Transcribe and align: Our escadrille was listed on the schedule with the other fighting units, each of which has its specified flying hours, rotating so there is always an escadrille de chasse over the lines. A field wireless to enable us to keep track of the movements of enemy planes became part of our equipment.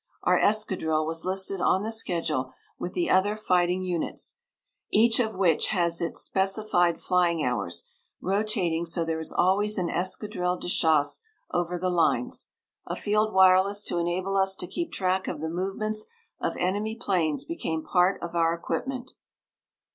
Our 0.23 0.39
escadrille 0.39 1.05
was 1.05 1.25
listed 1.25 1.61
on 1.61 1.83
the 1.83 1.91
schedule 1.91 2.53
with 2.79 2.93
the 2.93 3.07
other 3.07 3.35
fighting 3.35 3.83
units, 3.83 4.37
each 4.89 5.19
of 5.19 5.35
which 5.35 5.67
has 5.67 6.01
its 6.01 6.21
specified 6.21 6.99
flying 6.99 7.45
hours, 7.45 7.87
rotating 8.19 8.87
so 8.87 9.05
there 9.05 9.19
is 9.19 9.31
always 9.31 9.77
an 9.77 9.91
escadrille 9.91 10.57
de 10.57 10.69
chasse 10.69 11.21
over 11.51 11.77
the 11.77 11.91
lines. 11.91 12.47
A 12.87 12.95
field 12.95 13.31
wireless 13.31 13.83
to 13.83 13.99
enable 13.99 14.37
us 14.37 14.55
to 14.55 14.65
keep 14.65 14.91
track 14.91 15.27
of 15.27 15.39
the 15.39 15.49
movements 15.49 16.07
of 16.41 16.57
enemy 16.57 16.95
planes 16.99 17.45
became 17.45 17.83
part 17.83 18.19
of 18.23 18.33
our 18.33 18.55
equipment. 18.55 19.11